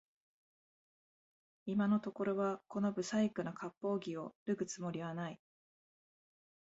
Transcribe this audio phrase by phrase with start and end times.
[1.67, 5.39] 今のところはこの不細工な割烹着を脱ぐつもりはない